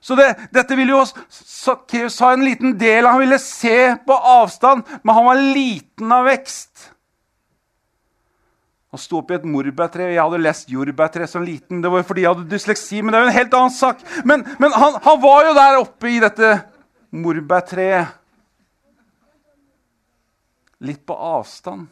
[0.02, 4.82] Så det, dette ville jo Sakkeus ha en liten del Han ville se på avstand,
[5.04, 6.88] men han var liten av vekst.
[8.92, 10.10] Han sto oppi et morbærtre.
[10.12, 11.80] Jeg hadde lest jordbærtre som liten.
[11.84, 14.02] Det var fordi jeg hadde dysleksi, men det er jo en helt annen sak.
[14.28, 16.50] Men, men han, han, var jo der oppe i dette
[17.16, 18.18] morbærtreet.
[20.84, 21.88] Litt på avstand.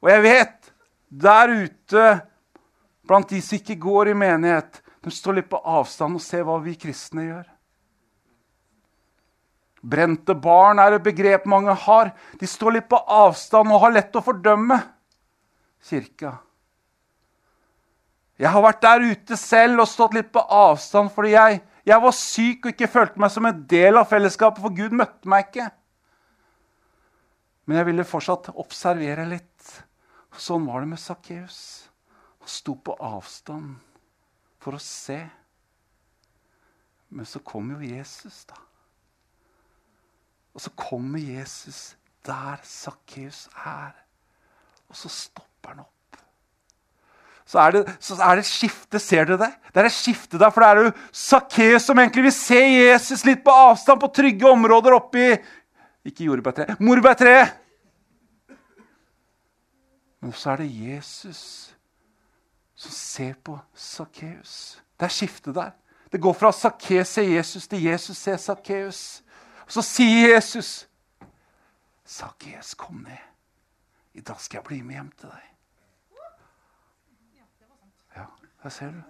[0.00, 0.72] Og jeg vet,
[1.10, 2.06] der ute
[3.06, 6.56] blant de som ikke går i menighet, de står litt på avstand og ser hva
[6.62, 7.44] vi kristne gjør.
[9.86, 12.10] Brente barn er et begrep mange har.
[12.40, 14.80] De står litt på avstand og har lett å fordømme
[15.86, 16.32] kirka.
[18.36, 22.16] Jeg har vært der ute selv og stått litt på avstand fordi jeg, jeg var
[22.18, 25.70] syk og ikke følte meg som en del av fellesskapet, for Gud møtte meg ikke.
[27.66, 29.72] Men jeg ville fortsatt observere litt.
[30.36, 31.58] Sånn var det med Sakkeus.
[32.42, 33.78] Han sto på avstand
[34.62, 35.22] for å se.
[37.14, 38.58] Men så kom jo Jesus, da.
[40.56, 43.92] Og så kommer Jesus der Sakkeus er.
[44.88, 45.92] Og så stopper han opp.
[47.46, 48.98] Så er, det, så er det et skifte.
[48.98, 49.50] Ser dere det?
[49.70, 53.22] Det er et skifte der, for det er jo Sakkeus som egentlig vil se Jesus
[53.28, 55.28] litt på avstand, på trygge områder oppi
[56.06, 57.54] Ikke jordbærtreet, morbærtreet!
[60.22, 61.42] Men så er det Jesus
[62.76, 64.80] som ser på Sakkeus.
[64.98, 65.70] Det er skiftet der.
[66.12, 69.22] Det går fra Sakkeus ser Jesus til Jesus ser Sakkeus.
[69.66, 70.88] Så sier Jesus,
[72.04, 73.18] 'Sakkeus, kom ned.
[74.14, 75.52] I dag skal jeg bli med hjem til deg.'
[78.16, 78.26] Ja,
[78.62, 79.02] der ser du.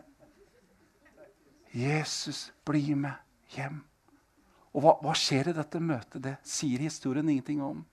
[1.77, 3.13] Jesus bli med
[3.53, 3.85] hjem.
[4.73, 6.23] Og hva, hva, skjer i dette møtet?
[6.25, 7.85] Det sier historien ingenting om.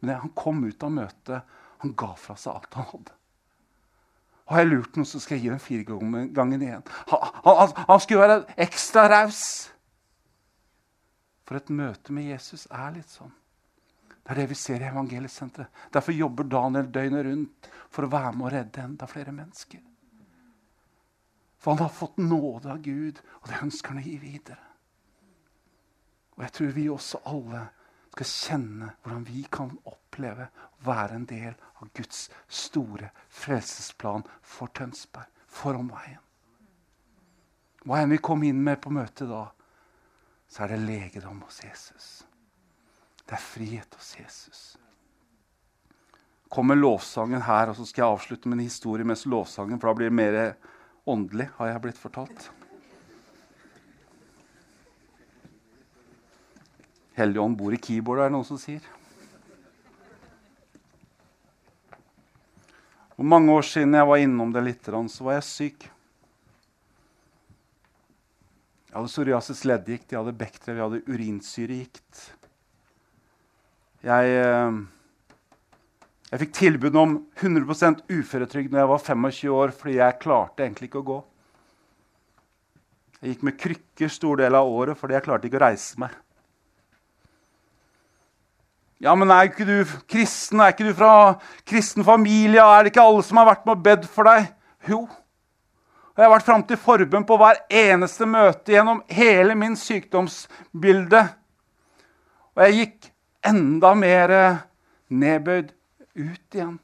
[0.00, 1.42] Men han kom ut av møtet.
[1.82, 3.14] Han ga fra seg alt han hadde.
[4.50, 6.82] Har jeg lurt noe, så skal jeg gi dem fire ganger igjen.
[7.10, 9.44] Han, han, han skulle være ekstra raus.
[11.44, 13.32] For et møte med Jesus er litt sånn.
[14.24, 15.82] Det er det vi ser i Evangeliesenteret.
[15.92, 19.82] Derfor jobber Daniel døgnet rundt for å være med å redde enda flere mennesker.
[21.60, 24.64] For han har fått nåde av Gud, og det ønsker han å gi videre.
[26.34, 27.62] Og jeg tror vi også alle
[28.14, 34.72] skal kjenne hvordan vi kan oppleve å være en del av Guds store frelsesplan for
[34.76, 36.20] Tønsberg, for omveien.
[37.84, 39.50] Hva enn vi kom inn med på møtet da,
[40.48, 42.08] så er det legedom hos Jesus.
[43.24, 44.62] Det er frihet hos Jesus.
[46.52, 49.98] Kommer lovsangen her, og så skal jeg avslutte med en historie mens lovsangen, for da
[49.98, 50.36] blir det mer
[51.10, 52.50] åndelig, har jeg blitt fortalt.
[57.14, 58.86] Hellig ånd bor i keyboardet, er det noen som sier.
[63.14, 65.84] For mange år siden jeg var innom det litt, så var jeg syk.
[68.94, 72.18] Jeg hadde psoriasis leddgikt, jeg hadde bektre, vi hadde urinsyregikt.
[74.06, 74.76] Jeg, eh,
[76.30, 80.86] jeg fikk tilbud om 100% uføretrygd når jeg var 25 år, fordi jeg klarte egentlig
[80.92, 81.16] ikke å gå.
[83.18, 86.14] Jeg gikk med krykker stor del av året fordi jeg klarte ikke å reise meg.
[89.02, 89.76] Ja, men er ikke du
[90.06, 90.62] kristen?
[90.62, 91.34] Er ikke du fra
[91.66, 92.62] kristen familie?
[92.62, 94.52] Er det ikke alle som har vært med og bedt for deg?
[94.86, 95.02] Jo.
[96.14, 101.22] Og jeg har vært fram til forbønn på hver eneste møte gjennom hele min sykdomsbilde.
[102.54, 103.08] Og jeg gikk
[103.50, 104.34] enda mer
[105.10, 105.72] nedbøyd
[106.14, 106.76] ut igjen.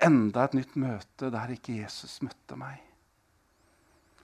[0.00, 2.78] Enda et nytt møte der ikke Jesus møtte meg.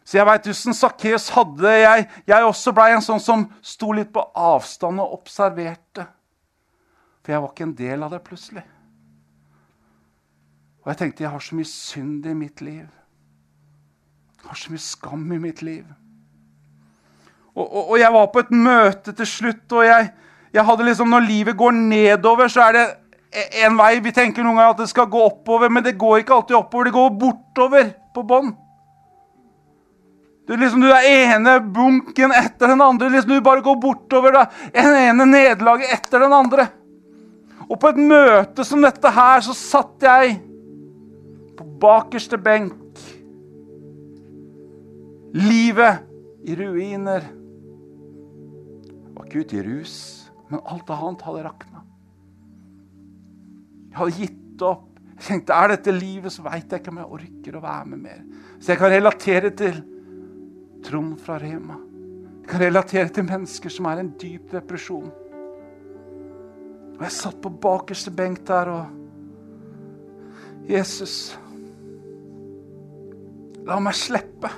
[0.07, 2.07] Så jeg veit hvordan Sakkeus hadde jeg.
[2.31, 6.07] Jeg også blei en sånn som sto litt på avstand og observerte.
[7.27, 8.63] For jeg var ikke en del av det plutselig.
[10.85, 12.87] Og jeg tenkte jeg har så mye synd i mitt liv.
[14.47, 15.85] Har så mye skam i mitt liv.
[17.57, 20.11] Og, og, og jeg var på et møte til slutt, og jeg,
[20.53, 22.87] jeg hadde liksom Når livet går nedover, så er det
[23.65, 23.97] en vei.
[24.05, 26.89] Vi tenker noen ganger at det skal gå oppover, men det går ikke alltid oppover.
[26.89, 28.55] Det går bortover på bånn.
[30.47, 33.11] Du, liksom, du er ene bunken etter den andre.
[33.11, 34.37] Liksom, du bare går bortover.
[34.37, 34.45] da.
[34.73, 36.69] En ene nederlaget etter den andre.
[37.67, 40.37] Og på et møte som dette her, så satt jeg
[41.59, 42.86] på bakerste benk.
[45.37, 46.07] Livet
[46.49, 47.27] i ruiner.
[48.97, 49.97] Jeg var ikke ute i rus,
[50.49, 51.83] men alt annet hadde rakna.
[53.91, 54.89] Jeg hadde gitt opp.
[55.17, 58.03] Jeg tenkte, Er dette livet, så veit jeg ikke om jeg orker å være med
[58.05, 58.25] mer.
[58.61, 59.79] Så jeg kan relatere til
[60.85, 61.79] Trond fra Rema.
[62.43, 65.09] Jeg kan relatere til mennesker som er i en dyp depresjon.
[66.97, 68.87] Og jeg satt på bakerste benk der og
[70.69, 71.37] Jesus,
[73.67, 74.51] la meg slippe.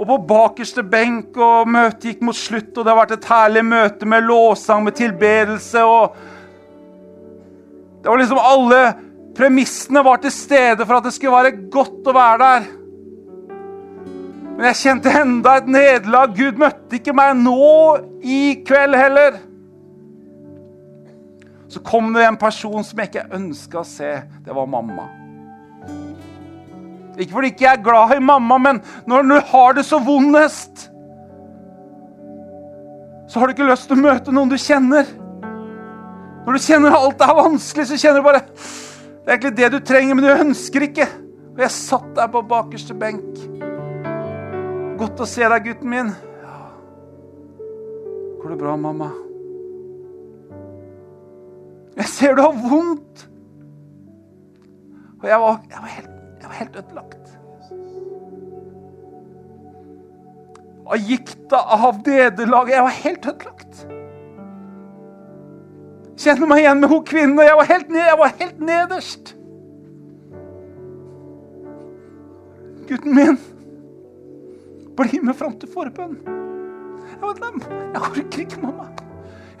[0.00, 3.64] Og på bakerste benk, og møtet gikk mot slutt, og det har vært et herlig
[3.68, 6.16] møte med låsang, med tilbedelse og
[8.00, 8.78] Det var liksom alle
[9.36, 12.70] premissene var til stede for at det skulle være godt å være der.
[14.56, 16.32] Men jeg kjente enda et nederlag.
[16.36, 17.60] Gud møtte ikke meg nå
[18.24, 19.38] i kveld heller.
[21.68, 24.14] Så kom det en person som jeg ikke ønska å se.
[24.44, 25.06] Det var mamma.
[27.20, 30.86] Ikke fordi ikke jeg er glad i mamma, men når du har det så vondest,
[33.28, 35.06] så har du ikke lyst til å møte noen du kjenner.
[36.46, 39.78] Når du kjenner alt er vanskelig, så kjenner du bare Det er egentlig det du
[39.84, 41.06] trenger, men du ønsker ikke.
[41.52, 43.36] Og jeg satt der på bakerste benk.
[44.98, 46.08] Godt å se deg, gutten min.
[46.40, 46.56] Ja.
[48.40, 49.10] Går det bra, mamma?
[52.00, 53.26] Jeg ser du har vondt.
[55.20, 56.09] Og jeg var, jeg var, helt,
[56.60, 57.36] helt ødelagt.
[60.90, 62.74] Av gikta, av nederlaget.
[62.74, 63.82] Jeg var helt ødelagt.
[66.20, 67.44] Kjenner meg igjen med hun kvinnen.
[67.46, 69.34] Jeg var helt, ned, jeg var helt nederst.
[72.90, 73.38] Gutten min,
[74.98, 76.18] bli med fram til forbønn.
[76.26, 78.88] Jeg, vet, nei, jeg orker ikke, mamma.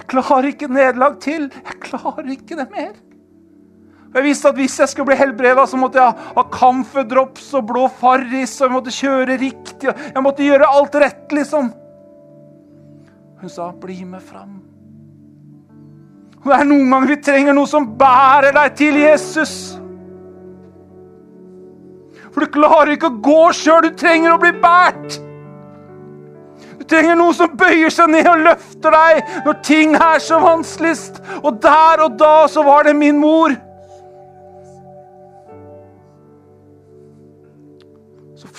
[0.00, 1.46] Jeg klarer ikke nederlag til.
[1.54, 2.92] Jeg klarer ikke det mer.
[4.10, 7.68] Og Jeg visste at hvis jeg skulle bli helbreda, så måtte jeg ha camphordrops og
[7.68, 11.70] blå farris, og jeg måtte kjøre riktig, jeg måtte gjøre alt rett, liksom.
[13.40, 14.58] Hun sa, 'Bli med fram'.
[16.40, 19.78] Og Det er noen ganger vi trenger noe som bærer deg til Jesus.
[22.32, 25.18] For du klarer ikke å gå sjøl, du trenger å bli båret.
[26.78, 31.20] Du trenger noe som bøyer seg ned og løfter deg når ting er så vanskeligst.
[31.42, 33.52] Og der og da så var det min mor.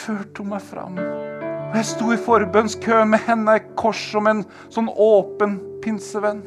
[0.01, 0.97] Førte hun meg fram.
[1.71, 4.43] Og jeg sto i forbønnskø med henne i kors som en
[4.73, 6.41] sånn åpen pinsevenn.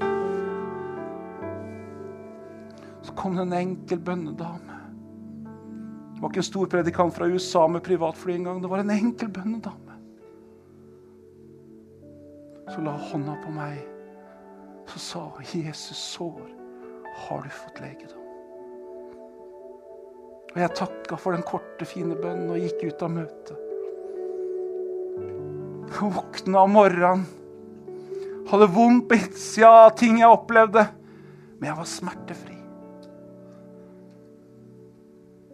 [3.05, 4.81] Så kom det en enkel bønnedame.
[6.15, 8.61] Det var ikke en stor predikant fra USA med privatfly engang.
[8.63, 9.99] Det var en enkel bønnedame.
[12.73, 13.81] Så la hånda på meg.
[14.89, 16.45] Så sa 'Jesus sår
[17.17, 18.24] har du fått legedom'.
[20.55, 23.57] Og jeg takka for den korte, fine bønnen og gikk ut av møtet.
[25.91, 27.25] Jeg våkna om morgenen.
[28.51, 30.85] Hadde vondt på innsida av ting jeg opplevde.
[31.59, 32.55] Men jeg var smertefri.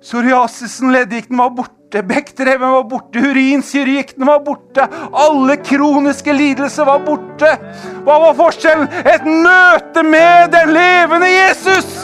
[0.00, 2.04] Psoriasisen, leddgikten, var borte.
[2.04, 3.24] Bekkdreven var borte.
[3.24, 4.84] Urinsyregikten var borte.
[5.12, 7.56] Alle kroniske lidelser var borte.
[8.04, 8.88] Hva var forskjellen?
[9.00, 11.99] Et møte med den levende Jesus!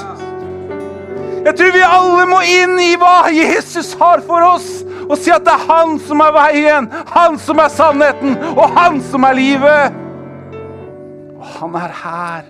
[1.46, 5.44] Jeg tror vi alle må inn i hva Jesus har for oss, og si at
[5.46, 10.00] det er han som er veien, han som er sannheten, og han som er livet.
[11.36, 12.48] Og han er her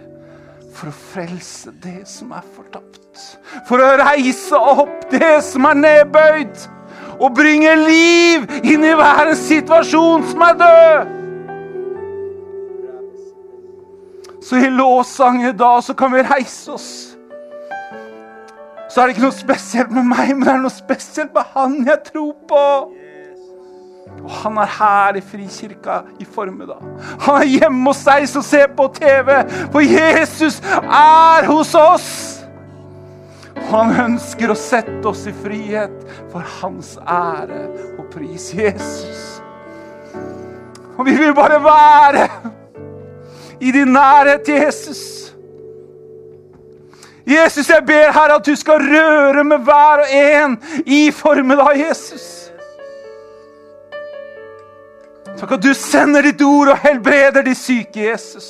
[0.77, 3.21] for å frelse det som er fortapt.
[3.69, 6.57] For å reise opp det som er nedbøyd.
[7.17, 11.13] Og bringe liv inn i hver en situasjon som er død.
[14.47, 17.16] Så i lovsang i dag så kan vi reise oss.
[18.97, 21.75] Så er det ikke noe spesielt med meg, men det er noe spesielt med han
[21.85, 22.61] jeg tror på.
[24.23, 26.81] Og han er her i Frikirka i formiddag.
[27.27, 29.29] Han er hjemme hos deg som ser på TV,
[29.75, 32.09] for Jesus er hos oss.
[33.67, 35.93] Og han ønsker å sette oss i frihet
[36.33, 37.67] for hans ære
[37.99, 38.49] og pris.
[38.57, 39.27] Jesus.
[40.97, 42.27] Og vi vil bare være
[43.61, 45.26] i din nærhet, Jesus.
[47.27, 52.27] Jesus, jeg ber Herre at du skal røre med hver og en i formiddag, Jesus.
[55.37, 58.49] Takk at du sender ditt ord og helbreder de syke, Jesus.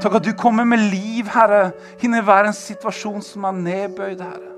[0.00, 1.70] Takk at du kommer med liv, Herre,
[2.02, 4.50] inn i hver en situasjon som er nedbøyd, Herre.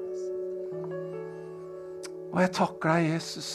[2.33, 3.51] Og jeg takker deg, Jesus.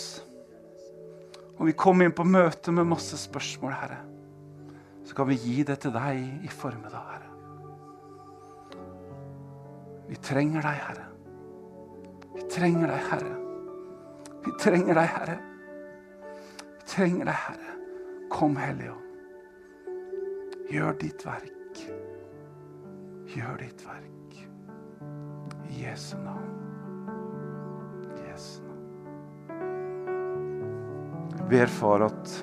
[1.57, 4.01] Og vi kommer inn på møte med masse spørsmål, Herre.
[5.07, 7.26] Så kan vi gi det til deg i formiddag, Herre.
[10.07, 11.05] Vi trenger deg, Herre.
[12.35, 13.35] Vi trenger deg, Herre.
[14.45, 15.37] Vi trenger deg, Herre.
[16.77, 17.73] Vi trenger deg, Herre.
[18.31, 19.03] Kom, Hellige Ånd.
[20.71, 21.81] Gjør ditt verk.
[23.31, 24.39] Gjør ditt verk.
[25.67, 26.55] I Jesu navn.
[28.07, 28.87] I Jesu navn.
[31.35, 32.39] Jeg ber, Far, at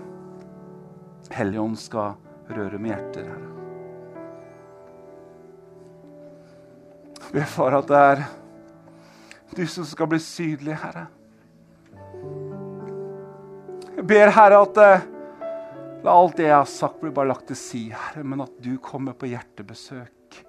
[1.32, 2.16] Hellige Ånd skal
[2.52, 3.63] røre med hjerter, Herre.
[7.34, 8.24] Ber, Far, at det er
[9.54, 11.06] du som skal bli sydlig, Herre.
[13.94, 15.04] Jeg ber, Herre, at eh,
[16.04, 18.76] la alt det jeg har sagt, bli bare lagt til side, Herre, men at du
[18.82, 20.40] kommer på hjertebesøk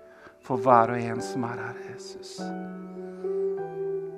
[0.46, 2.38] for hver og en som er her, Jesus.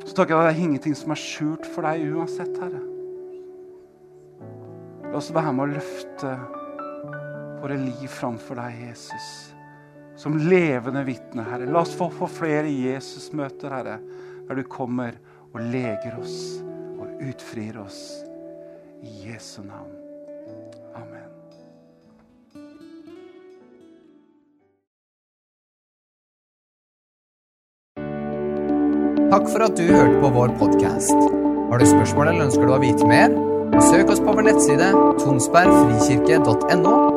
[0.07, 2.83] Så takker jeg at det er ingenting som er skjult for deg uansett, Herre.
[5.07, 6.33] La oss være med å løfte
[7.61, 9.56] våre liv framfor deg, Jesus.
[10.17, 11.67] Som levende vitne, Herre.
[11.69, 13.99] La oss få, få flere Jesus-møter, Herre,
[14.47, 15.19] der du kommer
[15.53, 16.57] og leger oss
[16.97, 17.99] og utfrir oss.
[19.05, 19.93] I Jesu navn.
[20.97, 21.29] Amen.
[29.27, 31.13] Takk for at du hørte på vår podkast.
[31.69, 33.37] Har du spørsmål eller ønsker du å vite mer?
[33.91, 34.89] Søk oss på vår nettside
[35.21, 37.16] tonsbergfrikirke.no.